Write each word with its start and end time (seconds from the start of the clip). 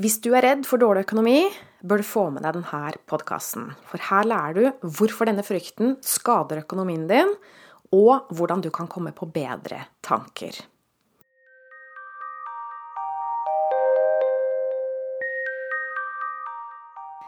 Hvis 0.00 0.14
du 0.24 0.30
er 0.32 0.40
redd 0.40 0.62
for 0.64 0.80
dårlig 0.80 1.02
økonomi, 1.04 1.42
bør 1.84 2.00
du 2.00 2.06
få 2.08 2.22
med 2.32 2.40
deg 2.40 2.54
denne 2.56 2.92
podkasten. 3.10 3.66
For 3.84 4.00
her 4.00 4.24
lærer 4.24 4.54
du 4.56 4.86
hvorfor 4.96 5.28
denne 5.28 5.44
frykten 5.44 5.98
skader 6.00 6.62
økonomien 6.62 7.02
din, 7.10 7.34
og 7.92 8.30
hvordan 8.32 8.64
du 8.64 8.70
kan 8.72 8.88
komme 8.88 9.12
på 9.12 9.28
bedre 9.28 9.82
tanker. 10.00 10.56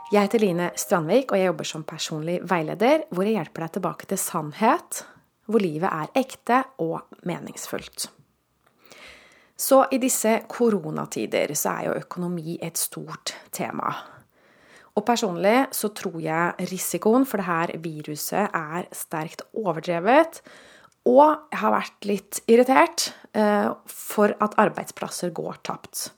Jeg 0.09 0.25
heter 0.31 0.41
Line 0.41 0.71
Strandvik, 0.73 1.29
og 1.29 1.43
jeg 1.43 1.53
jobber 1.53 1.69
som 1.75 1.85
personlig 1.85 2.39
veileder, 2.49 3.05
hvor 3.13 3.29
jeg 3.29 3.37
hjelper 3.37 3.67
deg 3.67 3.77
tilbake 3.77 4.09
til 4.09 4.25
sannhet, 4.25 5.05
hvor 5.45 5.61
livet 5.61 5.93
er 5.93 6.25
ekte 6.25 6.65
og 6.81 7.03
meningsfullt. 7.29 8.09
Så 9.63 9.85
i 9.95 10.01
disse 10.03 10.41
koronatider 10.51 11.53
så 11.55 11.77
er 11.77 11.87
jo 11.87 11.99
økonomi 12.01 12.57
et 12.63 12.81
stort 12.81 13.35
tema. 13.55 13.93
Og 14.93 15.05
personlig 15.07 15.69
så 15.73 15.93
tror 15.97 16.19
jeg 16.21 16.69
risikoen 16.73 17.25
for 17.29 17.41
det 17.41 17.47
her 17.47 17.73
viruset 17.85 18.51
er 18.51 18.89
sterkt 18.93 19.45
overdrevet. 19.55 20.41
Og 21.09 21.31
jeg 21.51 21.61
har 21.63 21.75
vært 21.75 22.09
litt 22.11 22.41
irritert 22.51 23.07
eh, 23.39 23.71
for 23.87 24.35
at 24.43 24.59
arbeidsplasser 24.61 25.33
går 25.35 25.63
tapt. 25.67 26.11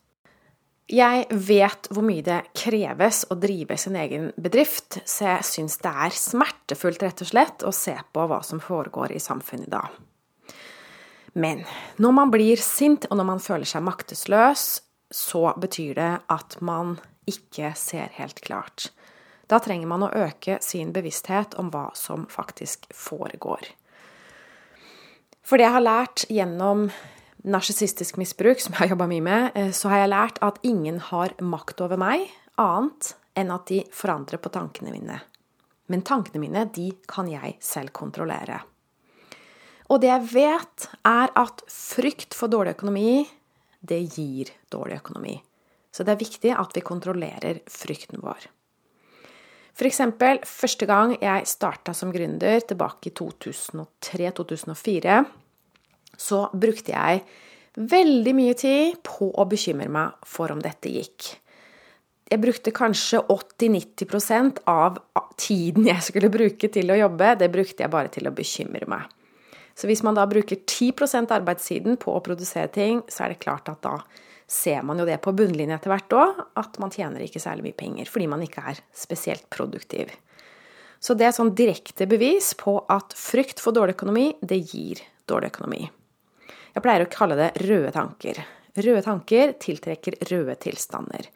Jeg 0.90 1.28
vet 1.32 1.86
hvor 1.94 2.04
mye 2.04 2.24
det 2.24 2.42
kreves 2.56 3.22
å 3.32 3.38
drive 3.40 3.76
sin 3.80 3.96
egen 3.96 4.26
bedrift, 4.36 4.98
så 5.08 5.30
jeg 5.30 5.46
syns 5.48 5.78
det 5.80 5.92
er 6.08 6.16
smertefullt, 6.16 7.06
rett 7.06 7.22
og 7.24 7.30
slett, 7.30 7.64
å 7.64 7.72
se 7.72 7.94
på 8.12 8.26
hva 8.28 8.42
som 8.44 8.60
foregår 8.60 9.14
i 9.16 9.22
samfunnet 9.22 9.70
i 9.70 9.76
dag. 9.78 10.02
Men 11.34 11.64
når 11.98 12.12
man 12.14 12.30
blir 12.30 12.60
sint, 12.62 13.08
og 13.10 13.18
når 13.18 13.26
man 13.26 13.42
føler 13.42 13.68
seg 13.68 13.82
maktesløs, 13.86 14.66
så 15.14 15.54
betyr 15.60 15.94
det 15.98 16.12
at 16.30 16.58
man 16.62 16.96
ikke 17.30 17.72
ser 17.78 18.12
helt 18.18 18.40
klart. 18.44 18.90
Da 19.50 19.58
trenger 19.60 19.90
man 19.90 20.06
å 20.06 20.12
øke 20.14 20.58
sin 20.64 20.92
bevissthet 20.94 21.56
om 21.60 21.70
hva 21.74 21.88
som 21.98 22.28
faktisk 22.32 22.86
foregår. 22.94 23.66
For 25.44 25.60
det 25.60 25.66
jeg 25.66 25.76
har 25.76 25.84
lært 25.84 26.24
gjennom 26.32 26.86
narsissistisk 27.44 28.16
misbruk, 28.16 28.62
som 28.62 28.72
jeg 28.72 28.80
har 28.80 28.94
jobba 28.94 29.08
mye 29.10 29.24
med, 29.24 29.50
eh, 29.54 29.70
så 29.70 29.92
har 29.92 30.04
jeg 30.04 30.14
lært 30.14 30.40
at 30.40 30.58
ingen 30.62 30.98
har 31.10 31.34
makt 31.40 31.82
over 31.84 32.00
meg, 32.00 32.30
annet 32.56 33.12
enn 33.36 33.50
at 33.52 33.66
de 33.68 33.82
forandrer 33.92 34.40
på 34.40 34.52
tankene 34.54 34.94
mine. 34.94 35.20
Men 35.92 36.02
tankene 36.02 36.40
mine, 36.40 36.64
de 36.72 36.92
kan 37.06 37.28
jeg 37.28 37.58
selv 37.60 37.92
kontrollere. 37.92 38.62
Og 39.94 40.00
det 40.02 40.10
jeg 40.10 40.26
vet, 40.32 40.88
er 41.06 41.30
at 41.38 41.62
frykt 41.70 42.34
for 42.34 42.50
dårlig 42.50 42.74
økonomi, 42.74 43.22
det 43.78 44.00
gir 44.16 44.50
dårlig 44.72 44.98
økonomi. 44.98 45.36
Så 45.94 46.02
det 46.02 46.16
er 46.16 46.24
viktig 46.24 46.50
at 46.50 46.74
vi 46.74 46.82
kontrollerer 46.82 47.60
frykten 47.70 48.18
vår. 48.24 48.48
Eksempel, 49.84 50.40
første 50.46 50.86
gang 50.90 51.14
jeg 51.20 51.46
starta 51.50 51.94
som 51.94 52.12
gründer, 52.14 52.60
tilbake 52.66 53.10
i 53.10 53.14
2003-2004, 53.14 55.22
så 56.18 56.44
brukte 56.50 56.94
jeg 56.94 57.22
veldig 57.74 58.34
mye 58.38 58.54
tid 58.58 59.00
på 59.06 59.30
å 59.30 59.46
bekymre 59.50 59.90
meg 59.90 60.14
for 60.26 60.50
om 60.54 60.62
dette 60.62 60.90
gikk. 60.90 61.34
Jeg 62.30 62.42
brukte 62.42 62.74
kanskje 62.74 63.22
80-90% 63.30 64.62
av 64.70 64.98
tiden 65.38 65.86
jeg 65.90 66.02
skulle 66.06 66.34
bruke 66.34 66.70
til 66.72 66.90
å 66.90 67.00
jobbe, 67.04 67.34
det 67.38 67.52
brukte 67.52 67.84
jeg 67.84 67.94
bare 67.94 68.10
til 68.14 68.30
å 68.30 68.34
bekymre 68.34 68.86
meg. 68.90 69.06
Så 69.74 69.88
hvis 69.90 70.04
man 70.06 70.14
da 70.14 70.26
bruker 70.30 70.60
10% 70.62 71.32
arbeidstiden 71.34 71.98
på 72.00 72.14
å 72.14 72.22
produsere 72.24 72.70
ting, 72.72 73.02
så 73.10 73.24
er 73.24 73.34
det 73.34 73.42
klart 73.42 73.68
at 73.72 73.82
da 73.82 73.98
ser 74.50 74.84
man 74.86 75.00
jo 75.00 75.06
det 75.08 75.16
på 75.24 75.32
bunnlinja 75.34 75.78
etter 75.78 75.90
hvert 75.90 76.14
òg, 76.14 76.42
at 76.60 76.78
man 76.82 76.92
tjener 76.94 77.24
ikke 77.24 77.42
særlig 77.42 77.68
mye 77.68 77.78
penger 77.78 78.10
fordi 78.10 78.28
man 78.30 78.44
ikke 78.44 78.62
er 78.70 78.80
spesielt 78.94 79.48
produktiv. 79.52 80.12
Så 81.04 81.16
det 81.18 81.26
er 81.28 81.34
sånn 81.36 81.52
direkte 81.56 82.06
bevis 82.08 82.52
på 82.56 82.78
at 82.92 83.12
frykt 83.18 83.60
for 83.60 83.76
dårlig 83.76 83.96
økonomi, 83.98 84.30
det 84.40 84.62
gir 84.62 85.02
dårlig 85.28 85.50
økonomi. 85.52 85.82
Jeg 86.74 86.82
pleier 86.84 87.04
å 87.04 87.10
kalle 87.10 87.36
det 87.38 87.50
røde 87.64 87.90
tanker. 87.94 88.40
Røde 88.74 89.02
tanker 89.04 89.52
tiltrekker 89.62 90.16
røde 90.30 90.56
tilstander. 90.62 91.28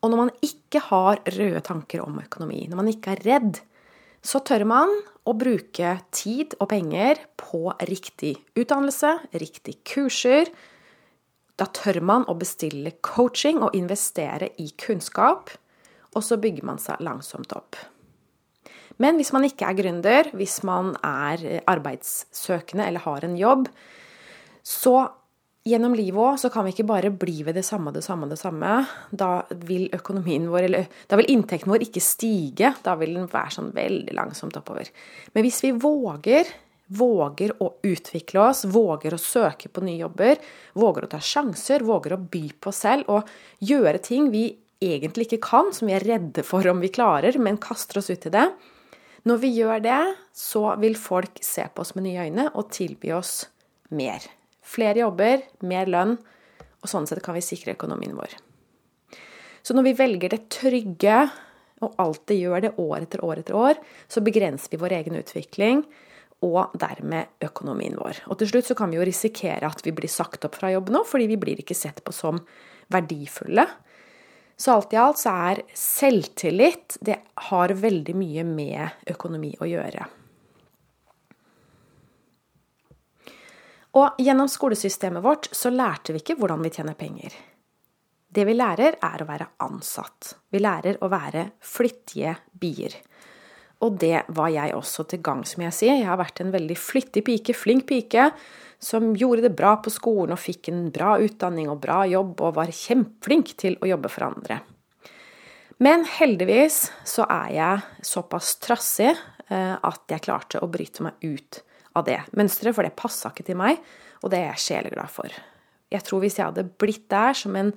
Og 0.00 0.12
når 0.12 0.20
man 0.20 0.30
ikke 0.44 0.82
har 0.86 1.22
røde 1.34 1.62
tanker 1.64 2.04
om 2.04 2.20
økonomi, 2.22 2.62
når 2.68 2.80
man 2.80 2.90
ikke 2.92 3.16
er 3.16 3.24
redd, 3.26 3.62
så 4.20 4.40
tør 4.44 4.66
man 4.68 4.90
å 5.28 5.34
bruke 5.36 5.94
tid 6.12 6.56
og 6.60 6.70
penger 6.72 7.22
på 7.40 7.70
riktig 7.88 8.34
utdannelse, 8.58 9.14
riktig 9.40 9.78
kurser. 9.88 10.50
Da 11.60 11.68
tør 11.76 12.00
man 12.04 12.26
å 12.28 12.36
bestille 12.40 12.96
coaching 13.04 13.62
og 13.64 13.76
investere 13.76 14.52
i 14.60 14.70
kunnskap, 14.80 15.52
og 16.16 16.24
så 16.26 16.40
bygger 16.40 16.66
man 16.66 16.80
seg 16.82 17.00
langsomt 17.04 17.52
opp. 17.56 17.78
Men 19.00 19.16
hvis 19.16 19.32
man 19.32 19.46
ikke 19.46 19.68
er 19.70 19.78
gründer, 19.78 20.28
hvis 20.36 20.58
man 20.68 20.92
er 21.06 21.62
arbeidssøkende 21.70 22.84
eller 22.90 23.04
har 23.06 23.24
en 23.24 23.38
jobb, 23.40 23.70
så 24.66 24.96
gjennom 25.66 25.94
livet 25.96 26.20
òg, 26.20 26.38
så 26.40 26.50
kan 26.52 26.64
vi 26.64 26.72
ikke 26.74 26.88
bare 26.88 27.10
bli 27.12 27.42
ved 27.46 27.58
det 27.58 27.64
samme, 27.66 27.92
det 27.92 28.02
samme, 28.04 28.28
det 28.30 28.38
samme. 28.40 28.78
Da 29.10 29.42
vil 29.66 29.90
økonomien 29.96 30.48
vår, 30.50 30.66
eller 30.68 30.88
da 31.10 31.18
vil 31.20 31.30
inntekten 31.34 31.72
vår 31.72 31.84
ikke 31.86 32.02
stige. 32.04 32.72
Da 32.84 32.96
vil 33.00 33.14
den 33.18 33.28
være 33.30 33.56
sånn 33.58 33.70
veldig 33.76 34.16
langsomt 34.16 34.56
oppover. 34.60 34.88
Men 35.34 35.46
hvis 35.46 35.60
vi 35.66 35.74
våger, 35.76 36.48
våger 36.90 37.54
å 37.62 37.74
utvikle 37.86 38.46
oss, 38.48 38.64
våger 38.64 39.14
å 39.14 39.20
søke 39.20 39.70
på 39.70 39.84
nye 39.84 40.00
jobber, 40.00 40.40
våger 40.80 41.06
å 41.06 41.12
ta 41.12 41.20
sjanser, 41.22 41.84
våger 41.86 42.16
å 42.16 42.22
by 42.24 42.44
på 42.58 42.72
oss 42.72 42.82
selv 42.86 43.12
og 43.12 43.30
gjøre 43.62 44.02
ting 44.02 44.32
vi 44.32 44.48
egentlig 44.80 45.28
ikke 45.28 45.44
kan, 45.44 45.70
som 45.76 45.90
vi 45.90 45.94
er 45.94 46.06
redde 46.08 46.42
for 46.46 46.66
om 46.70 46.80
vi 46.80 46.90
klarer, 46.92 47.36
men 47.38 47.60
kaster 47.60 48.00
oss 48.00 48.10
ut 48.10 48.26
i 48.26 48.34
det. 48.34 48.48
Når 49.28 49.40
vi 49.42 49.52
gjør 49.60 49.84
det, 49.84 50.02
så 50.32 50.64
vil 50.80 50.96
folk 50.96 51.42
se 51.44 51.68
på 51.68 51.84
oss 51.84 51.92
med 51.94 52.08
nye 52.08 52.26
øyne 52.26 52.48
og 52.56 52.70
tilby 52.72 53.12
oss 53.12 53.42
mer. 53.92 54.24
Flere 54.62 55.02
jobber, 55.02 55.44
mer 55.66 55.90
lønn, 55.90 56.16
og 56.80 56.88
sånn 56.88 57.08
sett 57.08 57.22
kan 57.24 57.36
vi 57.36 57.44
sikre 57.44 57.74
økonomien 57.76 58.16
vår. 58.16 58.36
Så 59.62 59.76
når 59.76 59.90
vi 59.90 59.96
velger 59.98 60.32
det 60.32 60.46
trygge, 60.52 61.22
og 61.80 61.96
alltid 62.00 62.42
gjør 62.42 62.64
det 62.64 62.76
år 62.80 63.06
etter 63.06 63.24
år 63.24 63.40
etter 63.40 63.56
år, 63.56 63.78
så 64.08 64.22
begrenser 64.24 64.72
vi 64.72 64.80
vår 64.80 64.94
egen 64.98 65.16
utvikling 65.16 65.84
og 66.44 66.72
dermed 66.80 67.44
økonomien 67.44 67.96
vår. 68.00 68.22
Og 68.32 68.40
til 68.40 68.50
slutt 68.50 68.68
så 68.68 68.76
kan 68.76 68.92
vi 68.92 68.98
jo 68.98 69.06
risikere 69.06 69.68
at 69.68 69.80
vi 69.84 69.92
blir 69.96 70.12
sagt 70.12 70.44
opp 70.48 70.56
fra 70.60 70.72
jobb 70.72 70.92
nå, 70.92 71.04
fordi 71.08 71.28
vi 71.30 71.40
blir 71.40 71.60
ikke 71.60 71.76
sett 71.76 72.02
på 72.04 72.14
som 72.16 72.40
verdifulle. 72.92 73.66
Så 74.60 74.74
alt 74.76 74.92
i 74.92 75.00
alt 75.00 75.20
så 75.20 75.32
er 75.50 75.62
selvtillit 75.76 76.98
Det 77.00 77.16
har 77.48 77.72
veldig 77.72 78.16
mye 78.16 78.44
med 78.44 79.12
økonomi 79.12 79.54
å 79.60 79.68
gjøre. 79.68 80.08
Og 83.98 84.20
gjennom 84.22 84.48
skolesystemet 84.50 85.24
vårt 85.24 85.48
så 85.56 85.72
lærte 85.74 86.14
vi 86.14 86.22
ikke 86.22 86.36
hvordan 86.38 86.62
vi 86.62 86.70
tjener 86.74 86.98
penger. 86.98 87.34
Det 88.30 88.44
vi 88.46 88.54
lærer, 88.54 88.94
er 89.02 89.22
å 89.22 89.26
være 89.26 89.48
ansatt. 89.66 90.36
Vi 90.54 90.60
lærer 90.62 91.00
å 91.02 91.08
være 91.10 91.48
flittige 91.66 92.36
bier. 92.54 92.94
Og 93.82 93.96
det 93.98 94.20
var 94.36 94.52
jeg 94.52 94.74
også 94.76 95.06
til 95.10 95.22
gangs, 95.24 95.56
som 95.56 95.64
jeg 95.64 95.74
sier. 95.74 95.96
Jeg 95.98 96.06
har 96.06 96.20
vært 96.20 96.42
en 96.44 96.52
veldig 96.54 96.76
flittig 96.78 97.24
pike, 97.26 97.56
flink 97.56 97.88
pike, 97.88 98.28
som 98.78 99.10
gjorde 99.18 99.48
det 99.48 99.56
bra 99.56 99.74
på 99.82 99.90
skolen 99.92 100.36
og 100.36 100.40
fikk 100.40 100.70
en 100.70 100.84
bra 100.94 101.16
utdanning 101.20 101.68
og 101.72 101.80
bra 101.82 102.04
jobb 102.08 102.38
og 102.38 102.54
var 102.60 102.70
kjempeflink 102.70 103.56
til 103.60 103.76
å 103.80 103.90
jobbe 103.90 104.12
for 104.12 104.28
andre. 104.28 104.60
Men 105.80 106.04
heldigvis 106.06 106.84
så 107.08 107.24
er 107.24 107.50
jeg 107.56 108.06
såpass 108.06 108.54
trassig 108.62 109.10
eh, 109.10 109.74
at 109.74 110.12
jeg 110.12 110.24
klarte 110.28 110.60
å 110.60 110.68
bryte 110.70 111.08
meg 111.08 111.24
ut 111.24 111.62
av 111.98 112.06
det 112.06 112.18
mønsteret, 112.38 112.76
for 112.76 112.86
det 112.86 112.96
passa 112.98 113.32
ikke 113.32 113.46
til 113.48 113.58
meg, 113.60 113.80
og 114.20 114.32
det 114.32 114.40
er 114.40 114.52
jeg 114.52 114.64
sjeleglad 114.66 115.12
for. 115.12 115.40
Jeg 115.90 116.06
tror 116.06 116.22
hvis 116.22 116.38
jeg 116.38 116.46
hadde 116.46 116.68
blitt 116.78 117.08
der 117.10 117.34
som 117.36 117.56
en 117.58 117.72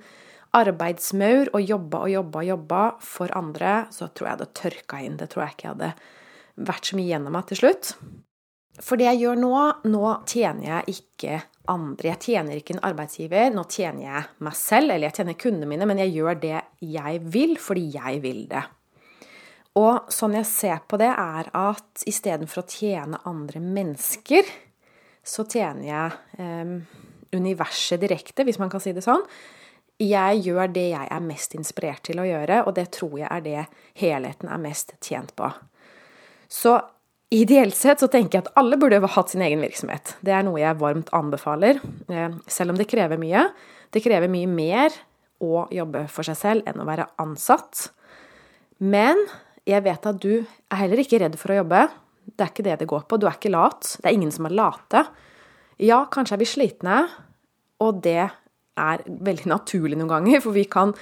arbeidsmaur 0.54 1.50
og 1.56 1.64
jobba 1.66 2.04
og 2.04 2.12
jobba 2.12 2.42
og 2.42 2.50
jobba 2.52 2.82
for 3.02 3.32
andre, 3.34 3.72
så 3.90 4.06
tror 4.06 4.28
jeg 4.28 4.36
det 4.38 4.46
hadde 4.46 4.60
tørka 4.60 5.00
inn. 5.02 5.16
Det 5.18 5.30
tror 5.32 5.44
jeg 5.44 5.56
ikke 5.56 5.66
jeg 5.66 5.74
hadde 5.74 6.68
vært 6.70 6.90
så 6.90 6.98
mye 6.98 7.10
gjennom 7.10 7.34
meg 7.34 7.48
til 7.50 7.60
slutt. 7.62 7.90
For 8.82 8.98
det 8.98 9.06
jeg 9.06 9.20
gjør 9.22 9.38
nå, 9.38 9.56
nå 9.90 10.04
tjener 10.30 10.64
jeg 10.66 10.96
ikke 10.96 11.40
andre. 11.70 12.10
Jeg 12.10 12.22
tjener 12.26 12.58
ikke 12.58 12.76
en 12.76 12.86
arbeidsgiver, 12.86 13.50
nå 13.54 13.66
tjener 13.70 14.06
jeg 14.06 14.30
meg 14.46 14.56
selv, 14.58 14.90
eller 14.90 15.08
jeg 15.08 15.18
tjener 15.20 15.38
kundene 15.38 15.70
mine, 15.70 15.88
men 15.90 16.02
jeg 16.02 16.14
gjør 16.16 16.40
det 16.42 16.56
jeg 16.82 17.20
vil 17.34 17.54
fordi 17.62 17.84
jeg 17.94 18.22
vil 18.24 18.42
det. 18.50 18.64
Og 19.78 20.12
sånn 20.12 20.36
jeg 20.38 20.46
ser 20.46 20.84
på 20.86 20.98
det, 21.00 21.10
er 21.10 21.50
at 21.50 22.04
istedenfor 22.06 22.62
å 22.62 22.68
tjene 22.70 23.18
andre 23.26 23.62
mennesker, 23.62 24.46
så 25.24 25.46
tjener 25.50 25.88
jeg 25.88 26.44
eh, 26.44 27.02
universet 27.34 28.02
direkte, 28.02 28.46
hvis 28.46 28.60
man 28.62 28.70
kan 28.70 28.82
si 28.82 28.94
det 28.94 29.02
sånn. 29.04 29.24
Jeg 30.02 30.40
gjør 30.46 30.72
det 30.74 30.88
jeg 30.92 31.10
er 31.10 31.22
mest 31.22 31.54
inspirert 31.58 32.02
til 32.06 32.20
å 32.22 32.26
gjøre, 32.26 32.64
og 32.66 32.74
det 32.78 32.88
tror 32.94 33.18
jeg 33.20 33.30
er 33.30 33.44
det 33.44 33.60
helheten 33.98 34.50
er 34.50 34.62
mest 34.62 34.94
tjent 35.02 35.34
på. 35.38 35.48
Så 36.50 36.76
ideelt 37.34 37.74
sett 37.78 38.02
så 38.02 38.08
tenker 38.10 38.38
jeg 38.38 38.46
at 38.46 38.58
alle 38.60 38.78
burde 38.78 39.00
hatt 39.14 39.32
sin 39.32 39.42
egen 39.42 39.62
virksomhet. 39.64 40.16
Det 40.22 40.34
er 40.34 40.46
noe 40.46 40.60
jeg 40.60 40.78
varmt 40.82 41.10
anbefaler, 41.16 41.80
eh, 42.10 42.38
selv 42.46 42.74
om 42.74 42.78
det 42.78 42.90
krever 42.90 43.18
mye. 43.18 43.48
Det 43.90 44.02
krever 44.04 44.30
mye 44.30 44.50
mer 44.50 44.94
å 45.42 45.66
jobbe 45.74 46.06
for 46.10 46.26
seg 46.26 46.38
selv 46.38 46.70
enn 46.70 46.82
å 46.82 46.86
være 46.86 47.08
ansatt. 47.22 47.88
Men 48.78 49.18
jeg 49.68 49.84
vet 49.84 50.06
at 50.08 50.20
du 50.20 50.32
er 50.44 50.80
heller 50.82 51.00
ikke 51.00 51.20
redd 51.22 51.36
for 51.40 51.54
å 51.54 51.60
jobbe. 51.62 51.86
Det 52.24 52.44
er 52.44 52.52
ikke 52.52 52.66
det 52.66 52.78
det 52.82 52.88
går 52.90 53.04
på. 53.08 53.18
Du 53.20 53.26
er 53.28 53.36
ikke 53.36 53.52
lat. 53.52 53.96
Det 54.00 54.08
er 54.08 54.16
ingen 54.16 54.32
som 54.34 54.48
er 54.48 54.56
late. 54.56 55.04
Ja, 55.82 56.04
kanskje 56.12 56.36
er 56.36 56.42
vi 56.42 56.48
slitne, 56.48 56.98
og 57.82 58.02
det 58.04 58.20
er 58.24 59.02
veldig 59.06 59.50
naturlig 59.50 59.98
noen 59.98 60.12
ganger. 60.12 60.44
For 60.44 60.56
vi 60.56 60.66
kan, 60.70 60.94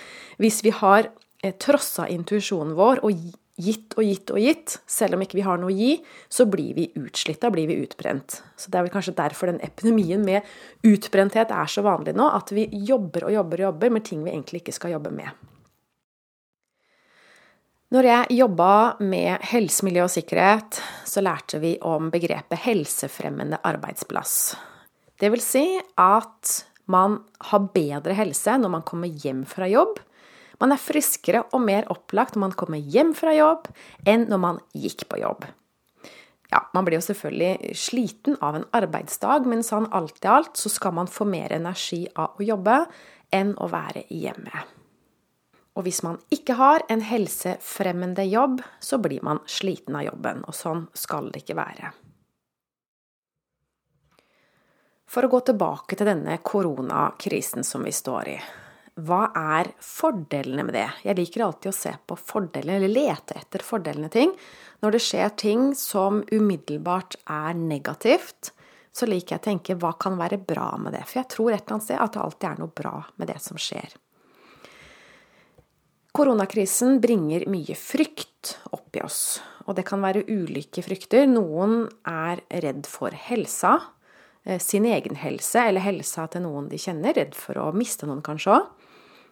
hvis 0.43 0.63
vi 0.65 0.73
har 0.75 1.11
eh, 1.43 1.55
trossa 1.61 2.09
intuisjonen 2.11 2.75
vår 2.79 3.03
og 3.07 3.29
gitt 3.63 3.95
og 3.99 4.07
gitt 4.07 4.33
og 4.33 4.41
gitt, 4.41 4.79
selv 4.89 5.17
om 5.17 5.23
ikke 5.25 5.39
vi 5.39 5.45
har 5.47 5.61
noe 5.61 5.71
å 5.71 5.77
gi, 5.77 5.93
så 6.33 6.47
blir 6.51 6.73
vi 6.79 6.89
utslitt. 6.99 7.45
Blir 7.53 7.69
vi 7.71 7.83
utbrent. 7.85 8.41
Så 8.57 8.73
det 8.73 8.79
er 8.79 8.87
vel 8.87 8.95
kanskje 8.95 9.19
derfor 9.19 9.53
den 9.53 9.63
epidemien 9.65 10.25
med 10.25 10.47
utbrenthet 10.87 11.53
er 11.55 11.71
så 11.71 11.85
vanlig 11.87 12.17
nå. 12.19 12.31
At 12.31 12.55
vi 12.55 12.69
jobber 12.87 13.29
og 13.29 13.37
jobber 13.37 13.63
og 13.63 13.73
jobber 13.73 13.99
med 13.99 14.07
ting 14.09 14.23
vi 14.25 14.35
egentlig 14.35 14.65
ikke 14.65 14.79
skal 14.79 14.97
jobbe 14.97 15.15
med. 15.15 15.52
Når 17.93 18.07
jeg 18.09 18.37
jobba 18.39 18.97
med 19.05 19.43
helse, 19.51 19.85
miljø 19.85 20.07
og 20.07 20.13
sikkerhet, 20.15 20.79
så 21.05 21.21
lærte 21.21 21.59
vi 21.61 21.75
om 21.85 22.07
begrepet 22.09 22.63
helsefremmende 22.65 23.59
arbeidsplass. 23.69 24.55
Det 25.21 25.29
vil 25.35 25.45
si 25.45 25.67
at 26.01 26.55
man 26.89 27.19
har 27.51 27.69
bedre 27.75 28.17
helse 28.17 28.57
når 28.63 28.75
man 28.79 28.87
kommer 28.89 29.13
hjem 29.13 29.45
fra 29.45 29.69
jobb, 29.69 30.01
man 30.63 30.73
er 30.73 30.81
friskere 30.81 31.45
og 31.53 31.67
mer 31.67 31.85
opplagt 31.93 32.33
når 32.33 32.47
man 32.47 32.57
kommer 32.57 32.81
hjem 32.81 33.13
fra 33.19 33.37
jobb, 33.37 33.69
enn 34.09 34.25
når 34.31 34.41
man 34.41 34.65
gikk 34.73 35.05
på 35.13 35.21
jobb. 35.21 35.45
Ja, 36.49 36.65
man 36.73 36.89
blir 36.89 36.97
jo 36.97 37.07
selvfølgelig 37.11 37.77
sliten 37.77 38.41
av 38.41 38.57
en 38.57 38.71
arbeidsdag, 38.73 39.45
men 39.45 39.61
sånn 39.67 39.93
alt 39.93 40.25
i 40.25 40.33
alt 40.33 40.57
så 40.57 40.73
skal 40.73 40.97
man 40.97 41.13
få 41.13 41.29
mer 41.29 41.53
energi 41.61 42.07
av 42.17 42.41
å 42.41 42.53
jobbe 42.55 42.87
enn 43.37 43.53
å 43.61 43.69
være 43.69 44.09
hjemme. 44.09 44.65
Og 45.73 45.87
hvis 45.87 46.03
man 46.05 46.19
ikke 46.35 46.59
har 46.59 46.85
en 46.93 47.01
helsefremmende 47.01 48.25
jobb, 48.29 48.61
så 48.81 48.99
blir 49.01 49.23
man 49.25 49.41
sliten 49.49 49.97
av 49.97 50.05
jobben, 50.11 50.43
og 50.45 50.57
sånn 50.57 50.87
skal 50.93 51.31
det 51.33 51.45
ikke 51.45 51.57
være. 51.57 51.93
For 55.13 55.25
å 55.25 55.33
gå 55.33 55.41
tilbake 55.49 55.97
til 55.97 56.09
denne 56.09 56.39
koronakrisen 56.45 57.65
som 57.69 57.85
vi 57.85 57.93
står 57.93 58.29
i 58.33 58.37
hva 59.01 59.31
er 59.33 59.71
fordelene 59.81 60.67
med 60.69 60.75
det? 60.77 60.89
Jeg 61.07 61.17
liker 61.17 61.47
alltid 61.47 61.71
å 61.71 61.77
se 61.77 61.93
på 62.05 62.17
fordelene, 62.19 62.77
eller 62.77 62.93
lete 62.93 63.39
etter 63.41 63.65
fordelene 63.65 64.11
ting. 64.13 64.35
Når 64.85 64.93
det 64.93 65.01
skjer 65.01 65.33
ting 65.41 65.71
som 65.79 66.21
umiddelbart 66.29 67.17
er 67.25 67.57
negativt, 67.57 68.53
så 68.93 69.09
liker 69.09 69.39
jeg 69.39 69.41
å 69.41 69.47
tenke 69.47 69.79
hva 69.81 69.95
kan 69.97 70.19
være 70.21 70.37
bra 70.37 70.75
med 70.77 70.93
det? 70.93 71.07
For 71.09 71.23
jeg 71.23 71.31
tror 71.33 71.55
et 71.55 71.63
eller 71.63 71.79
annet 71.79 71.87
sted 71.89 72.03
at 72.05 72.13
det 72.13 72.25
alltid 72.27 72.49
er 72.51 72.61
noe 72.61 72.77
bra 72.83 72.95
med 73.17 73.33
det 73.33 73.39
som 73.41 73.61
skjer. 73.61 73.97
Koronakrisen 76.13 76.99
bringer 77.01 77.47
mye 77.49 77.73
frykt 77.79 78.59
opp 78.77 78.99
i 78.99 79.01
oss, 79.01 79.41
og 79.65 79.79
det 79.79 79.87
kan 79.89 80.03
være 80.05 80.27
ulike 80.29 80.85
frykter. 80.85 81.25
Noen 81.25 81.87
er 82.05 82.43
redd 82.61 82.85
for 82.85 83.17
helsa, 83.17 83.79
eh, 84.45 84.61
sin 84.61 84.85
egen 84.85 85.17
helse 85.17 85.63
eller 85.71 85.81
helsa 85.81 86.27
til 86.29 86.45
noen 86.45 86.69
de 86.69 86.77
kjenner, 86.77 87.17
redd 87.17 87.35
for 87.35 87.55
å 87.55 87.73
miste 87.73 88.05
noen 88.05 88.21
kanskje 88.21 88.59
òg. 88.59 88.69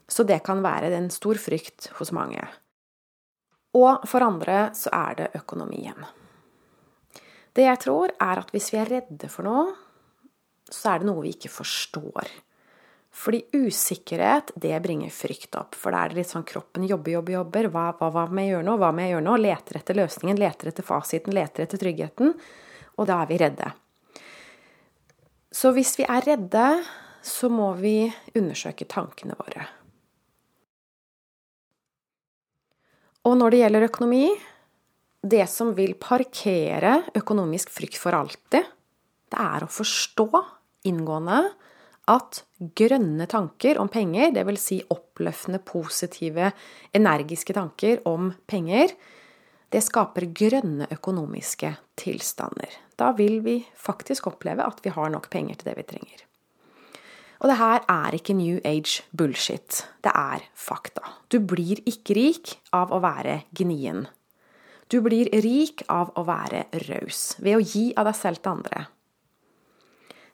Så 0.09 0.25
det 0.25 0.43
kan 0.43 0.63
være 0.63 0.89
en 0.97 1.11
stor 1.11 1.35
frykt 1.35 1.91
hos 1.99 2.13
mange. 2.13 2.41
Og 3.77 4.09
for 4.09 4.25
andre 4.25 4.71
så 4.75 4.89
er 4.91 5.15
det 5.21 5.31
økonomien. 5.37 6.07
Det 7.53 7.67
jeg 7.67 7.79
tror, 7.85 8.09
er 8.09 8.41
at 8.41 8.51
hvis 8.51 8.73
vi 8.73 8.79
er 8.79 8.89
redde 8.89 9.29
for 9.29 9.45
noe, 9.45 9.75
så 10.71 10.95
er 10.95 11.03
det 11.03 11.11
noe 11.11 11.23
vi 11.23 11.35
ikke 11.35 11.53
forstår. 11.53 12.31
Fordi 13.11 13.43
usikkerhet, 13.53 14.53
det 14.55 14.77
bringer 14.85 15.11
frykt 15.11 15.57
opp. 15.59 15.75
For 15.75 15.93
da 15.93 16.05
er 16.05 16.13
det 16.13 16.21
litt 16.21 16.31
sånn 16.31 16.47
kroppen 16.47 16.87
jobber, 16.87 17.17
jobber, 17.17 17.35
jobber. 17.41 17.69
Hva, 17.75 17.89
hva, 17.99 18.11
hva 18.15 18.25
må 18.31 18.45
jeg 18.45 18.55
gjøre 18.55 18.67
nå? 18.69 18.77
Hva 18.79 18.93
må 18.95 19.03
jeg 19.03 19.15
gjøre 19.17 19.27
nå? 19.27 19.37
Leter 19.43 19.81
etter 19.81 19.99
løsningen, 19.99 20.39
leter 20.41 20.71
etter 20.71 20.87
fasiten, 20.87 21.35
leter 21.35 21.67
etter 21.67 21.83
tryggheten. 21.83 22.37
Og 22.97 23.09
da 23.11 23.19
er 23.25 23.31
vi 23.31 23.41
redde. 23.43 23.73
Så 25.51 25.75
hvis 25.75 25.97
vi 25.99 26.07
er 26.07 26.23
redde, 26.29 26.67
så 27.27 27.51
må 27.53 27.73
vi 27.81 27.97
undersøke 28.39 28.87
tankene 28.89 29.35
våre. 29.37 29.67
Og 33.27 33.35
når 33.37 33.53
det 33.53 33.59
gjelder 33.61 33.85
økonomi 33.91 34.25
Det 35.21 35.43
som 35.53 35.75
vil 35.77 35.99
parkere 36.01 36.95
økonomisk 37.19 37.69
frykt 37.69 37.99
for 38.01 38.17
alltid, 38.17 38.65
det 39.29 39.37
er 39.37 39.67
å 39.67 39.69
forstå 39.69 40.31
inngående 40.89 41.43
at 42.11 42.43
grønne 42.77 43.27
tanker 43.31 43.79
om 43.81 43.89
penger, 43.93 44.35
dvs. 44.35 44.61
Si 44.61 44.79
oppløftende, 44.93 45.63
positive, 45.65 46.51
energiske 46.97 47.57
tanker 47.57 48.03
om 48.09 48.33
penger, 48.51 48.93
det 49.71 49.83
skaper 49.87 50.27
grønne 50.35 50.89
økonomiske 50.91 51.71
tilstander. 52.01 52.75
Da 52.99 53.13
vil 53.17 53.39
vi 53.45 53.61
faktisk 53.79 54.27
oppleve 54.33 54.67
at 54.67 54.83
vi 54.85 54.93
har 54.95 55.13
nok 55.15 55.31
penger 55.31 55.61
til 55.61 55.71
det 55.71 55.77
vi 55.79 55.87
trenger. 55.93 56.27
Og 57.41 57.49
det 57.49 57.57
her 57.57 57.85
er 57.89 58.17
ikke 58.17 58.37
New 58.37 58.59
Age 58.69 59.01
bullshit. 59.17 59.85
Det 60.05 60.13
er 60.13 60.43
fakta. 60.53 61.07
Du 61.33 61.39
blir 61.41 61.81
ikke 61.89 62.17
rik 62.19 62.57
av 62.77 62.93
å 62.93 63.01
være 63.01 63.45
gnien. 63.57 64.05
Du 64.91 64.99
blir 65.01 65.31
rik 65.41 65.85
av 65.89 66.11
å 66.19 66.27
være 66.27 66.67
raus, 66.89 67.37
ved 67.39 67.57
å 67.57 67.63
gi 67.63 67.93
av 67.97 68.11
deg 68.11 68.19
selv 68.19 68.43
til 68.43 68.59
andre. 68.59 68.89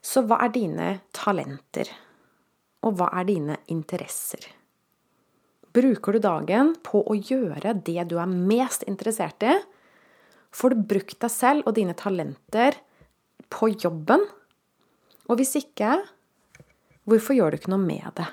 Så 0.06 0.22
hva 0.22 0.38
er 0.44 0.52
dine 0.54 0.90
talenter? 1.16 1.90
Og 2.86 2.98
hva 2.98 3.10
er 3.18 3.26
dine 3.26 3.58
interesser? 3.72 4.44
Bruker 5.74 6.14
du 6.14 6.22
dagen 6.22 6.74
på 6.86 7.02
å 7.02 7.16
gjøre 7.18 7.74
det 7.84 8.06
du 8.08 8.16
er 8.22 8.30
mest 8.30 8.86
interessert 8.86 9.42
i? 9.42 9.56
Får 10.54 10.72
du 10.72 10.84
brukt 10.94 11.18
deg 11.20 11.32
selv 11.32 11.66
og 11.66 11.74
dine 11.76 11.96
talenter 11.98 12.78
på 13.52 13.72
jobben? 13.74 14.22
Og 15.26 15.40
hvis 15.40 15.56
ikke, 15.58 15.98
Hvorfor 17.06 17.36
gjør 17.38 17.54
du 17.54 17.60
ikke 17.60 17.70
noe 17.70 17.84
med 17.84 18.06
det? 18.18 18.26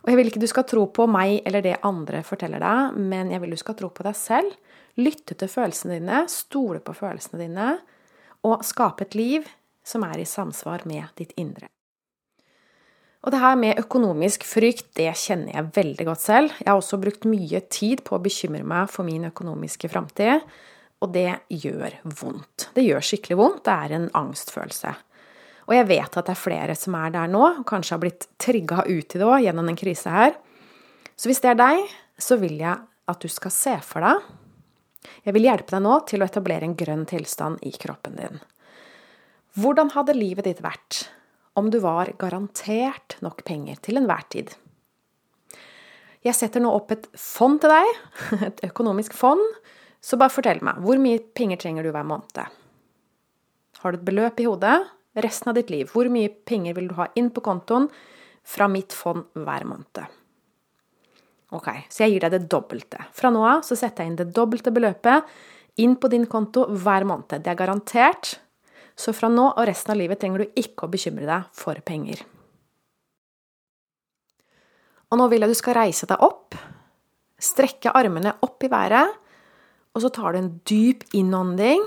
Og 0.00 0.08
jeg 0.08 0.16
vil 0.16 0.30
ikke 0.30 0.40
du 0.40 0.48
skal 0.48 0.64
tro 0.70 0.86
på 0.88 1.04
meg 1.10 1.42
eller 1.44 1.64
det 1.64 1.74
andre 1.84 2.22
forteller 2.24 2.62
deg, 2.62 2.96
men 2.96 3.32
jeg 3.34 3.42
vil 3.42 3.52
du 3.52 3.58
skal 3.60 3.76
tro 3.76 3.90
på 3.92 4.06
deg 4.06 4.16
selv. 4.16 4.54
Lytte 4.96 5.36
til 5.36 5.50
følelsene 5.52 5.98
dine, 5.98 6.22
stole 6.32 6.80
på 6.80 6.94
følelsene 6.96 7.42
dine, 7.42 7.66
og 8.46 8.64
skape 8.64 9.04
et 9.04 9.16
liv 9.18 9.50
som 9.86 10.04
er 10.06 10.20
i 10.20 10.28
samsvar 10.28 10.84
med 10.88 11.06
ditt 11.18 11.34
indre. 11.40 11.70
Og 13.26 13.32
det 13.34 13.40
her 13.42 13.56
med 13.58 13.80
økonomisk 13.80 14.44
frykt, 14.46 14.92
det 14.94 15.10
kjenner 15.18 15.56
jeg 15.56 15.72
veldig 15.74 16.04
godt 16.06 16.22
selv. 16.22 16.52
Jeg 16.60 16.68
har 16.68 16.78
også 16.78 17.00
brukt 17.02 17.26
mye 17.26 17.58
tid 17.74 18.04
på 18.06 18.14
å 18.14 18.22
bekymre 18.22 18.62
meg 18.62 18.90
for 18.92 19.06
min 19.08 19.26
økonomiske 19.26 19.90
framtid, 19.90 20.44
og 21.02 21.10
det 21.12 21.32
gjør 21.50 21.98
vondt. 22.06 22.68
Det 22.76 22.84
gjør 22.86 23.02
skikkelig 23.04 23.38
vondt. 23.40 23.64
Det 23.66 23.74
er 23.74 23.96
en 23.96 24.08
angstfølelse. 24.22 24.94
Og 25.66 25.74
jeg 25.74 25.88
vet 25.90 26.18
at 26.20 26.28
det 26.28 26.34
er 26.36 26.38
flere 26.38 26.78
som 26.78 26.94
er 26.94 27.12
der 27.16 27.30
nå, 27.30 27.42
og 27.60 27.66
kanskje 27.66 27.96
har 27.96 28.02
blitt 28.04 28.28
trigga 28.38 28.84
ut 28.86 29.16
i 29.16 29.18
det 29.18 29.26
òg 29.26 29.42
gjennom 29.42 29.72
en 29.72 29.78
krise 29.80 30.12
her. 30.12 30.36
Så 31.18 31.30
hvis 31.30 31.42
det 31.42 31.56
er 31.56 31.60
deg, 31.60 31.82
så 32.22 32.38
vil 32.38 32.60
jeg 32.62 32.78
at 33.10 33.22
du 33.22 33.30
skal 33.30 33.54
se 33.54 33.74
for 33.86 34.02
deg 34.02 34.22
Jeg 35.26 35.34
vil 35.36 35.46
hjelpe 35.46 35.70
deg 35.70 35.82
nå 35.82 35.98
til 36.06 36.22
å 36.22 36.26
etablere 36.26 36.66
en 36.66 36.78
grønn 36.78 37.04
tilstand 37.06 37.62
i 37.66 37.72
kroppen 37.74 38.16
din. 38.18 38.40
Hvordan 39.56 39.92
hadde 39.94 40.16
livet 40.16 40.44
ditt 40.44 40.62
vært 40.64 41.06
om 41.56 41.70
du 41.72 41.78
var 41.80 42.10
garantert 42.20 43.16
nok 43.24 43.40
penger 43.48 43.78
til 43.84 43.96
enhver 44.00 44.26
tid? 44.32 44.52
Jeg 46.26 46.36
setter 46.36 46.60
nå 46.60 46.72
opp 46.74 46.92
et 46.92 47.06
fond 47.16 47.56
til 47.62 47.72
deg, 47.72 48.02
et 48.50 48.60
økonomisk 48.68 49.16
fond, 49.16 49.40
så 50.04 50.18
bare 50.20 50.34
fortell 50.34 50.60
meg, 50.64 50.82
hvor 50.84 51.00
mye 51.00 51.22
penger 51.36 51.62
trenger 51.62 51.86
du 51.86 51.92
hver 51.94 52.04
måned? 52.06 52.60
Har 53.80 53.92
du 53.92 53.98
et 53.98 54.06
beløp 54.06 54.42
i 54.42 54.48
hodet, 54.48 54.76
resten 55.16 55.50
av 55.50 55.56
ditt 55.56 55.70
liv. 55.72 55.88
Hvor 55.92 56.08
mye 56.12 56.28
penger 56.28 56.76
vil 56.76 56.90
du 56.90 56.96
ha 56.98 57.08
inn 57.16 57.30
på 57.32 57.42
kontoen 57.44 57.88
fra 58.46 58.68
mitt 58.70 58.94
fond 58.94 59.24
hver 59.32 59.66
måned? 59.68 60.04
Ok, 61.56 61.68
så 61.88 62.04
jeg 62.04 62.16
gir 62.16 62.26
deg 62.26 62.34
det 62.34 62.48
dobbelte. 62.50 63.06
Fra 63.14 63.30
nå 63.32 63.44
av 63.46 63.62
så 63.66 63.78
setter 63.78 64.04
jeg 64.04 64.12
inn 64.12 64.18
det 64.18 64.32
dobbelte 64.36 64.72
beløpet 64.74 65.36
inn 65.82 65.94
på 66.00 66.10
din 66.12 66.26
konto 66.28 66.66
hver 66.68 67.06
måned. 67.06 67.38
Det 67.44 67.52
er 67.52 67.58
garantert. 67.58 68.36
Så 68.96 69.12
fra 69.12 69.28
nå 69.28 69.50
og 69.52 69.66
resten 69.68 69.92
av 69.92 70.00
livet 70.00 70.20
trenger 70.20 70.44
du 70.44 70.58
ikke 70.60 70.86
å 70.86 70.92
bekymre 70.92 71.28
deg 71.28 71.50
for 71.56 71.78
penger. 71.84 72.22
Og 75.12 75.20
nå 75.20 75.28
vil 75.30 75.44
jeg 75.44 75.52
du 75.52 75.58
skal 75.58 75.76
reise 75.78 76.08
deg 76.08 76.22
opp, 76.24 76.56
strekke 77.38 77.92
armene 77.94 78.32
opp 78.42 78.64
i 78.64 78.70
været, 78.72 79.12
og 79.96 80.02
så 80.02 80.10
tar 80.12 80.34
du 80.34 80.40
en 80.40 80.54
dyp 80.68 81.04
innånding. 81.16 81.84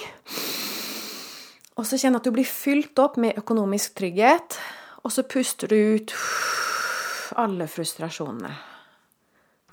Og 1.77 1.85
så 1.87 1.99
kjenn 1.99 2.17
at 2.17 2.25
du 2.25 2.31
blir 2.35 2.47
fylt 2.47 2.97
opp 3.01 3.19
med 3.21 3.37
økonomisk 3.39 3.97
trygghet, 3.99 4.57
og 5.03 5.13
så 5.13 5.25
puster 5.27 5.69
du 5.71 5.77
ut 5.97 6.13
alle 7.39 7.67
frustrasjonene. 7.69 8.51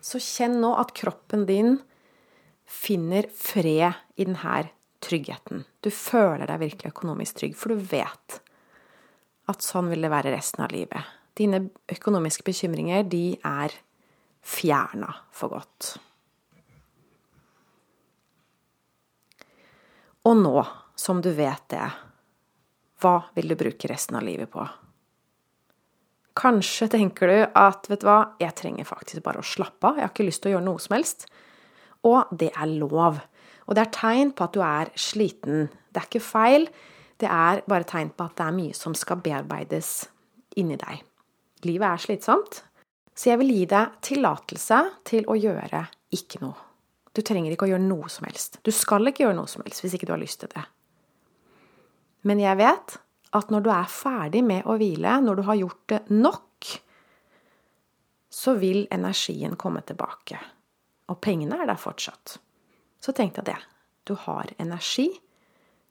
Så 0.05 0.21
kjenn 0.23 0.61
nå 0.63 0.73
at 0.79 0.93
kroppen 0.97 1.47
din 1.49 1.79
finner 2.67 3.29
fred 3.35 3.97
i 4.17 4.27
denne 4.27 4.67
tryggheten. 5.05 5.65
Du 5.83 5.91
føler 5.93 6.47
deg 6.49 6.63
virkelig 6.63 6.93
økonomisk 6.95 7.41
trygg, 7.41 7.57
for 7.59 7.75
du 7.75 7.87
vet 7.91 8.41
at 9.47 9.63
sånn 9.63 9.91
vil 9.93 10.03
det 10.03 10.11
være 10.13 10.33
resten 10.35 10.65
av 10.67 10.75
livet. 10.75 11.15
Dine 11.37 11.61
økonomiske 11.93 12.47
bekymringer, 12.47 13.05
de 13.07 13.37
er 13.45 13.75
fjerna 14.47 15.13
for 15.35 15.53
godt. 15.57 15.97
Og 20.27 20.35
nå, 20.41 20.57
som 20.99 21.21
du 21.23 21.31
vet 21.37 21.69
det, 21.71 21.87
hva 23.03 23.21
vil 23.37 23.53
du 23.53 23.59
bruke 23.59 23.91
resten 23.91 24.19
av 24.19 24.25
livet 24.27 24.51
på? 24.51 24.65
Kanskje 26.37 26.89
tenker 26.93 27.31
du 27.31 27.37
at 27.57 27.87
vet 27.89 28.03
du 28.03 28.09
hva, 28.09 28.19
jeg 28.41 28.57
trenger 28.59 28.89
faktisk 28.89 29.23
bare 29.25 29.41
å 29.41 29.47
slappe 29.47 29.89
av, 29.89 30.01
jeg 30.01 30.05
har 30.09 30.13
ikke 30.13 30.27
lyst 30.27 30.43
til 30.45 30.51
å 30.51 30.57
gjøre 30.57 30.67
noe 30.67 30.83
som 30.83 30.97
helst. 30.97 31.29
Og 32.07 32.33
det 32.37 32.51
er 32.53 32.73
lov. 32.77 33.23
Og 33.67 33.75
det 33.75 33.83
er 33.83 33.95
tegn 33.95 34.33
på 34.37 34.47
at 34.47 34.55
du 34.55 34.63
er 34.65 34.93
sliten. 34.99 35.67
Det 35.91 36.03
er 36.03 36.09
ikke 36.09 36.23
feil, 36.23 36.69
det 37.21 37.29
er 37.33 37.63
bare 37.69 37.89
tegn 37.89 38.13
på 38.15 38.27
at 38.29 38.37
det 38.39 38.47
er 38.47 38.57
mye 38.57 38.77
som 38.77 38.95
skal 38.97 39.23
bearbeides 39.25 40.07
inni 40.61 40.79
deg. 40.81 41.03
Livet 41.67 41.89
er 41.89 42.03
slitsomt, 42.03 42.61
så 43.17 43.33
jeg 43.33 43.41
vil 43.41 43.55
gi 43.55 43.65
deg 43.71 43.99
tillatelse 44.05 44.81
til 45.09 45.27
å 45.33 45.39
gjøre 45.41 45.87
ikke 46.15 46.43
noe. 46.45 46.57
Du 47.17 47.23
trenger 47.25 47.55
ikke 47.55 47.65
å 47.65 47.71
gjøre 47.71 47.87
noe 47.87 48.11
som 48.13 48.27
helst. 48.29 48.61
Du 48.61 48.71
skal 48.75 49.09
ikke 49.09 49.25
gjøre 49.25 49.39
noe 49.39 49.49
som 49.49 49.65
helst 49.65 49.83
hvis 49.83 49.97
ikke 49.97 50.09
du 50.09 50.13
har 50.13 50.21
lyst 50.21 50.43
til 50.43 50.53
det. 50.53 50.67
Men 52.29 52.43
jeg 52.43 52.59
vet 52.61 52.99
at 53.37 53.53
når 53.53 53.65
du 53.65 53.71
er 53.73 53.89
ferdig 53.91 54.43
med 54.45 54.69
å 54.69 54.77
hvile, 54.77 55.17
når 55.25 55.39
du 55.39 55.47
har 55.49 55.59
gjort 55.63 55.83
det 55.93 56.01
nok, 56.13 56.73
så 58.37 58.57
vil 58.61 58.85
energien 58.93 59.57
komme 59.57 59.81
tilbake. 59.87 60.39
Og 61.09 61.21
pengene 61.25 61.57
er 61.63 61.71
der 61.71 61.81
fortsatt. 61.81 62.37
Så 63.07 63.15
tenkte 63.15 63.45
jeg 63.45 63.53
det. 63.53 63.61
Du 64.07 64.17
har 64.19 64.51
energi, 64.59 65.07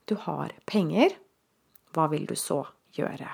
du 0.04 0.18
har 0.20 0.52
penger. 0.68 1.14
Hva 1.96 2.10
vil 2.12 2.26
du 2.28 2.34
så 2.36 2.60
gjøre? 2.92 3.30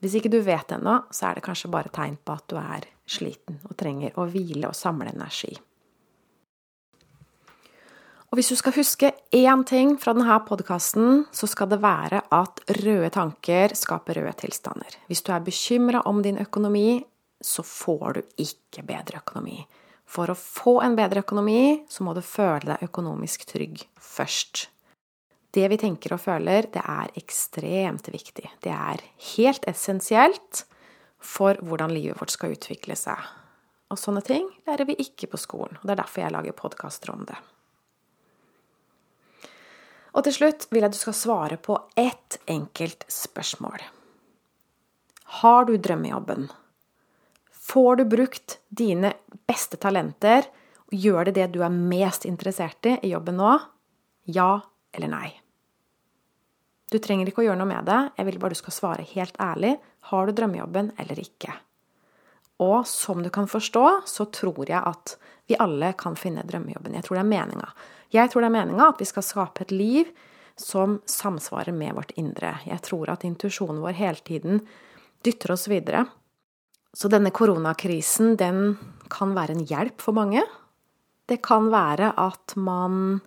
Hvis 0.00 0.16
ikke 0.16 0.32
du 0.32 0.38
vet 0.42 0.72
ennå, 0.72 1.02
så 1.12 1.28
er 1.28 1.36
det 1.36 1.44
kanskje 1.44 1.70
bare 1.70 1.92
tegn 1.92 2.16
på 2.16 2.32
at 2.32 2.46
du 2.48 2.56
er 2.56 2.88
sliten 3.04 3.60
og 3.68 3.76
trenger 3.76 4.16
å 4.16 4.24
hvile 4.32 4.70
og 4.70 4.78
samle 4.78 5.12
energi. 5.12 5.52
Og 8.32 8.38
hvis 8.40 8.48
du 8.48 8.56
skal 8.56 8.72
huske 8.78 9.12
én 9.36 9.62
ting 9.68 9.92
fra 10.00 10.14
denne 10.16 10.38
podkasten, 10.48 11.26
så 11.36 11.46
skal 11.46 11.68
det 11.68 11.82
være 11.84 12.22
at 12.32 12.64
røde 12.80 13.12
tanker 13.12 13.76
skaper 13.76 14.22
røde 14.22 14.32
tilstander. 14.40 14.96
Hvis 15.12 15.20
du 15.20 15.28
er 15.36 15.44
bekymra 15.44 16.00
om 16.08 16.24
din 16.24 16.40
økonomi, 16.40 17.02
så 17.44 17.60
får 17.60 18.16
du 18.16 18.22
ikke 18.40 18.86
bedre 18.88 19.20
økonomi. 19.20 19.60
For 20.12 20.28
å 20.28 20.36
få 20.36 20.80
en 20.84 20.96
bedre 20.98 21.22
økonomi, 21.24 21.84
så 21.88 22.04
må 22.04 22.12
du 22.12 22.20
føle 22.24 22.74
deg 22.74 22.84
økonomisk 22.84 23.46
trygg 23.48 23.86
først. 23.96 24.66
Det 25.52 25.64
vi 25.68 25.78
tenker 25.80 26.14
og 26.16 26.20
føler, 26.20 26.68
det 26.72 26.82
er 26.84 27.12
ekstremt 27.16 28.08
viktig. 28.12 28.44
Det 28.64 28.72
er 28.72 29.00
helt 29.36 29.64
essensielt 29.68 30.64
for 31.22 31.56
hvordan 31.64 31.92
livet 31.94 32.20
vårt 32.20 32.32
skal 32.34 32.52
utvikle 32.56 32.96
seg. 32.98 33.20
Og 33.92 34.00
sånne 34.00 34.22
ting 34.24 34.46
lærer 34.68 34.88
vi 34.88 34.96
ikke 35.00 35.28
på 35.32 35.40
skolen, 35.40 35.76
og 35.80 35.84
det 35.84 35.94
er 35.94 36.02
derfor 36.02 36.24
jeg 36.24 36.34
lager 36.36 36.56
podkaster 36.56 37.12
om 37.12 37.26
det. 37.28 37.36
Og 40.12 40.24
til 40.26 40.36
slutt 40.36 40.66
vil 40.68 40.82
jeg 40.82 40.90
at 40.90 40.96
du 40.96 41.00
skal 41.00 41.16
svare 41.16 41.60
på 41.60 41.76
ett 41.96 42.40
enkelt 42.52 43.04
spørsmål. 43.08 43.84
Har 45.40 45.68
du 45.68 45.78
drømmejobben? 45.80 46.50
Får 47.72 47.96
du 47.96 48.04
brukt 48.04 48.58
dine 48.68 49.14
beste 49.48 49.78
talenter? 49.80 50.44
og 50.90 50.92
Gjør 50.92 51.30
det 51.30 51.38
det 51.38 51.46
du 51.54 51.62
er 51.64 51.72
mest 51.72 52.26
interessert 52.28 52.84
i 52.84 52.98
i 53.00 53.12
jobben 53.14 53.38
nå? 53.40 53.54
Ja 54.28 54.60
eller 54.92 55.08
nei? 55.08 55.28
Du 56.92 56.98
trenger 57.00 57.30
ikke 57.30 57.40
å 57.40 57.46
gjøre 57.46 57.56
noe 57.62 57.70
med 57.70 57.88
det, 57.88 58.00
jeg 58.18 58.28
vil 58.28 58.38
bare 58.42 58.52
du 58.52 58.60
skal 58.60 58.76
svare 58.76 59.08
helt 59.14 59.40
ærlig. 59.40 59.78
Har 60.12 60.28
du 60.28 60.34
drømmejobben 60.36 60.92
eller 61.00 61.24
ikke? 61.24 61.56
Og 62.60 62.84
som 62.86 63.24
du 63.24 63.30
kan 63.32 63.48
forstå, 63.48 63.86
så 64.04 64.28
tror 64.28 64.68
jeg 64.68 64.76
at 64.76 65.16
vi 65.48 65.56
alle 65.56 65.94
kan 65.96 66.12
finne 66.20 66.44
drømmejobben. 66.44 67.00
Jeg 67.00 67.08
tror 67.08 67.16
det 67.16 67.24
er 67.24 67.32
meninga. 67.32 67.72
Jeg 68.12 68.28
tror 68.28 68.44
det 68.44 68.52
er 68.52 68.58
meninga 68.60 68.92
at 68.92 69.00
vi 69.00 69.08
skal 69.08 69.24
skape 69.24 69.64
et 69.64 69.72
liv 69.72 70.12
som 70.60 71.00
samsvarer 71.08 71.72
med 71.72 71.96
vårt 71.96 72.12
indre. 72.20 72.58
Jeg 72.68 72.84
tror 72.84 73.16
at 73.16 73.24
intuisjonen 73.24 73.80
vår 73.80 73.96
hele 73.96 74.28
tiden 74.28 74.60
dytter 75.24 75.56
oss 75.56 75.70
videre. 75.72 76.04
Så 76.92 77.08
denne 77.08 77.32
koronakrisen, 77.32 78.36
den 78.36 78.76
kan 79.12 79.32
være 79.36 79.56
en 79.56 79.64
hjelp 79.68 80.02
for 80.04 80.16
mange. 80.16 80.44
Det 81.28 81.40
kan 81.44 81.70
være 81.72 82.12
at 82.20 82.56
man 82.60 83.22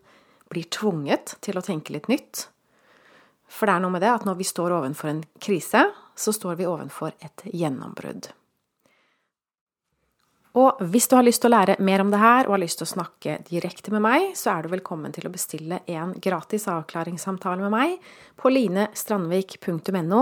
blir 0.51 0.67
tvunget 0.69 1.37
til 1.45 1.57
å 1.57 1.65
tenke 1.65 1.95
litt 1.95 2.09
nytt. 2.11 2.47
For 3.49 3.65
det 3.65 3.75
er 3.75 3.83
noe 3.83 3.93
med 3.93 4.03
det 4.05 4.11
at 4.13 4.25
når 4.27 4.37
vi 4.39 4.47
står 4.47 4.73
ovenfor 4.77 5.11
en 5.11 5.21
krise, 5.41 5.85
så 6.15 6.33
står 6.33 6.57
vi 6.59 6.69
ovenfor 6.69 7.15
et 7.25 7.45
gjennombrudd. 7.51 8.29
Og 10.55 10.79
hvis 10.87 11.09
du 11.11 11.17
har 11.17 11.25
lyst 11.27 11.41
til 11.43 11.51
å 11.51 11.57
lære 11.57 11.75
mer 11.83 11.99
om 11.99 12.11
det 12.13 12.21
her, 12.21 12.47
og 12.47 12.55
har 12.55 12.61
lyst 12.63 12.79
til 12.79 12.87
å 12.87 12.93
snakke 12.93 13.39
direkte 13.49 13.91
med 13.91 14.05
meg, 14.05 14.29
så 14.39 14.53
er 14.53 14.63
du 14.63 14.71
velkommen 14.71 15.11
til 15.15 15.27
å 15.27 15.33
bestille 15.33 15.81
en 15.91 16.13
gratis 16.23 16.69
avklaringssamtale 16.71 17.65
med 17.65 17.73
meg 17.75 17.97
på 18.39 18.53
linestrandvik.no 18.53 20.21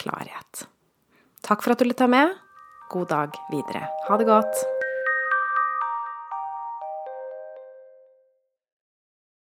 klarhet. 0.00 0.64
Takk 1.42 1.62
for 1.64 1.72
at 1.72 1.80
du 1.80 1.88
lytta 1.88 2.06
med. 2.06 2.36
God 2.90 3.08
dag 3.08 3.40
videre. 3.50 3.86
Ha 4.08 4.16
det 4.20 4.26
godt. 4.28 4.79